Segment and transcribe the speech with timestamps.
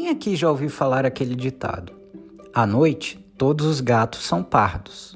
[0.00, 1.92] Quem aqui já ouviu falar aquele ditado?
[2.54, 5.14] À noite, todos os gatos são pardos.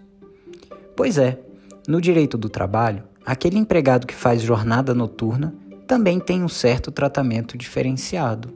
[0.95, 1.41] Pois é,
[1.89, 5.55] no direito do trabalho, aquele empregado que faz jornada noturna
[5.87, 8.53] também tem um certo tratamento diferenciado.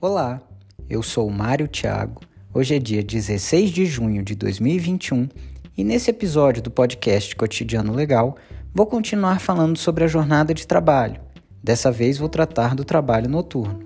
[0.00, 0.40] Olá,
[0.88, 5.28] eu sou Mário Thiago Hoje é dia 16 de junho de 2021
[5.78, 8.36] e nesse episódio do podcast Cotidiano Legal
[8.74, 11.20] vou continuar falando sobre a jornada de trabalho.
[11.62, 13.78] Dessa vez vou tratar do trabalho noturno.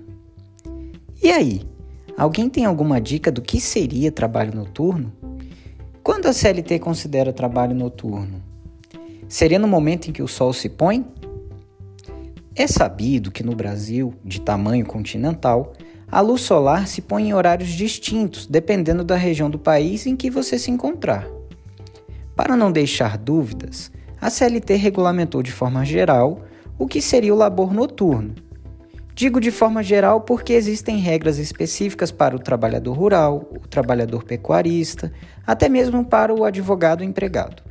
[1.21, 1.61] E aí,
[2.17, 5.13] alguém tem alguma dica do que seria trabalho noturno?
[6.01, 8.41] Quando a CLT considera trabalho noturno?
[9.29, 11.05] Seria no momento em que o sol se põe?
[12.55, 15.71] É sabido que no Brasil, de tamanho continental,
[16.11, 20.29] a luz solar se põe em horários distintos, dependendo da região do país em que
[20.29, 21.27] você se encontrar.
[22.35, 26.41] Para não deixar dúvidas, a CLT regulamentou de forma geral
[26.77, 28.35] o que seria o labor noturno.
[29.13, 35.11] Digo de forma geral porque existem regras específicas para o trabalhador rural, o trabalhador pecuarista,
[35.47, 37.63] até mesmo para o advogado empregado.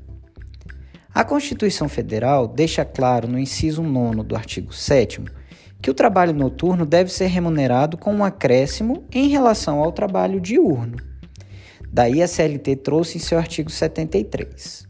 [1.14, 5.22] A Constituição Federal deixa claro no inciso 9 do artigo 7
[5.84, 10.96] que o trabalho noturno deve ser remunerado com um acréscimo em relação ao trabalho diurno.
[11.92, 14.88] Daí a CLT trouxe em seu artigo 73.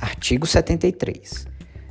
[0.00, 1.46] Artigo 73.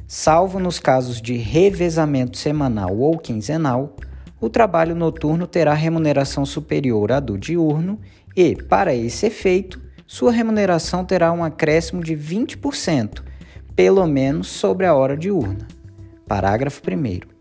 [0.07, 3.95] Salvo nos casos de revezamento semanal ou quinzenal,
[4.41, 7.99] o trabalho noturno terá remuneração superior à do diurno
[8.35, 13.21] e, para esse efeito, sua remuneração terá um acréscimo de 20%,
[13.75, 15.67] pelo menos sobre a hora diurna.
[16.27, 17.34] Parágrafo 1.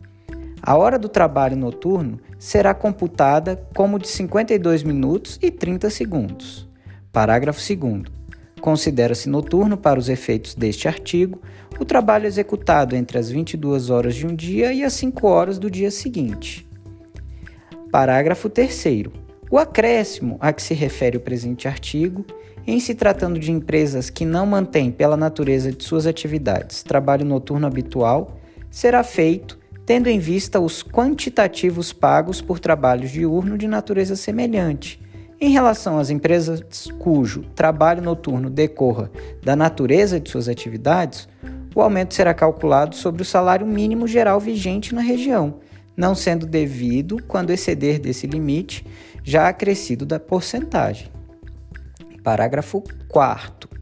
[0.66, 6.66] A hora do trabalho noturno será computada como de 52 minutos e 30 segundos.
[7.12, 8.04] Parágrafo 2.
[8.62, 11.38] Considera-se noturno, para os efeitos deste artigo,
[11.78, 15.70] o trabalho executado entre as 22 horas de um dia e as 5 horas do
[15.70, 16.66] dia seguinte.
[17.92, 18.84] Parágrafo 3.
[19.50, 22.24] O acréscimo a que se refere o presente artigo,
[22.66, 27.66] em se tratando de empresas que não mantêm, pela natureza de suas atividades, trabalho noturno
[27.66, 28.38] habitual,
[28.70, 35.00] será feito tendo em vista os quantitativos pagos por trabalhos diurno de natureza semelhante.
[35.40, 36.62] Em relação às empresas
[36.98, 39.10] cujo trabalho noturno decorra
[39.42, 41.28] da natureza de suas atividades,
[41.74, 45.60] o aumento será calculado sobre o salário mínimo geral vigente na região,
[45.96, 48.86] não sendo devido quando exceder desse limite
[49.22, 51.08] já acrescido da porcentagem.
[52.22, 53.73] Parágrafo 4.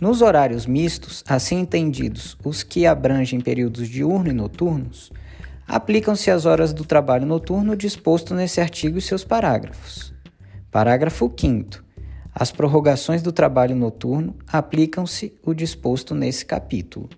[0.00, 5.10] Nos horários mistos, assim entendidos os que abrangem períodos diurno e noturnos,
[5.66, 10.14] aplicam-se as horas do trabalho noturno disposto nesse artigo e seus parágrafos.
[10.70, 11.82] Parágrafo 5.
[12.32, 17.08] As prorrogações do trabalho noturno aplicam-se o disposto nesse capítulo.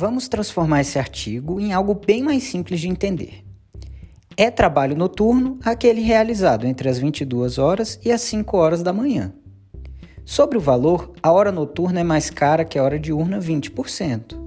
[0.00, 3.44] Vamos transformar esse artigo em algo bem mais simples de entender.
[4.36, 9.34] É trabalho noturno aquele realizado entre as 22 horas e as 5 horas da manhã.
[10.24, 14.38] Sobre o valor, a hora noturna é mais cara que a hora diurna 20%.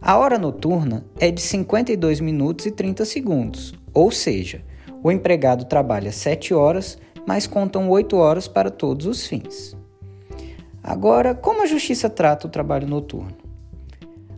[0.00, 4.62] A hora noturna é de 52 minutos e 30 segundos, ou seja,
[5.02, 9.76] o empregado trabalha 7 horas, mas contam 8 horas para todos os fins.
[10.80, 13.43] Agora, como a justiça trata o trabalho noturno?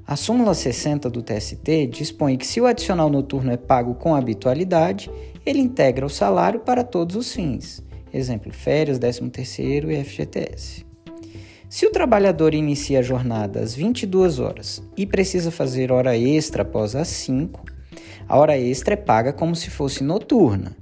[0.09, 5.11] A súmula 60 do TST dispõe que se o adicional noturno é pago com habitualidade,
[5.45, 10.87] ele integra o salário para todos os fins, exemplo, férias, 13º e FGTS.
[11.69, 16.95] Se o trabalhador inicia a jornada às 22 horas e precisa fazer hora extra após
[16.95, 17.65] as 5,
[18.29, 20.77] a hora extra é paga como se fosse noturna.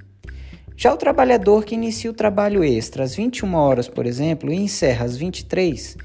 [0.76, 5.06] Já o trabalhador que inicia o trabalho extra às 21 horas, por exemplo, e encerra
[5.06, 5.96] às 23,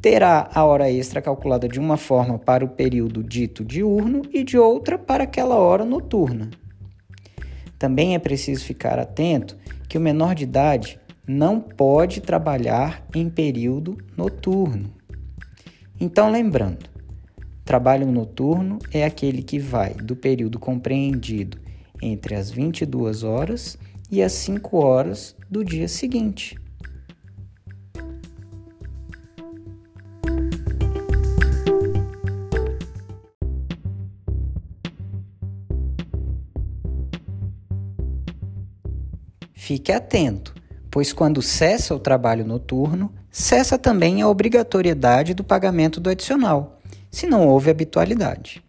[0.00, 4.58] terá a hora extra calculada de uma forma para o período dito diurno e de
[4.58, 6.50] outra para aquela hora noturna.
[7.78, 9.56] Também é preciso ficar atento
[9.88, 14.92] que o menor de idade não pode trabalhar em período noturno.
[16.00, 16.88] Então, lembrando,
[17.64, 21.58] trabalho noturno é aquele que vai do período compreendido
[22.00, 23.78] entre as 22 horas
[24.10, 26.56] e as 5 horas do dia seguinte.
[39.56, 40.54] Fique atento,
[40.90, 46.78] pois quando cessa o trabalho noturno, cessa também a obrigatoriedade do pagamento do adicional,
[47.10, 48.62] se não houve habitualidade.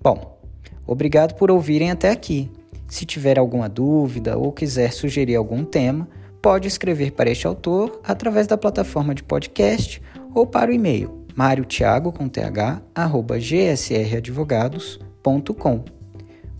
[0.00, 0.40] Bom,
[0.86, 2.52] obrigado por ouvirem até aqui.
[2.86, 6.08] Se tiver alguma dúvida ou quiser sugerir algum tema,
[6.42, 10.00] pode escrever para este autor através da plataforma de podcast
[10.34, 12.12] ou para o e-mail mariotiago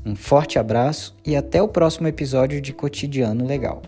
[0.04, 3.82] Um forte abraço e até o próximo episódio de Cotidiano Legal.